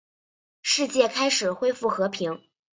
[0.63, 2.41] 世界开始恢复和平。